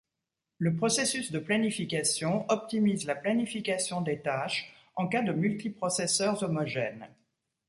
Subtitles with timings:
[0.57, 7.07] Le processus de planification optimise la planification des tâches en cas de multiprocesseurs homogènes.